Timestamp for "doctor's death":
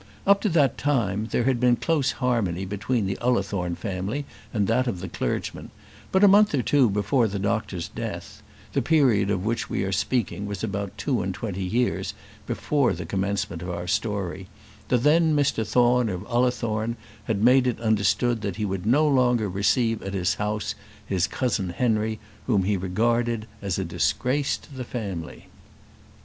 7.37-8.41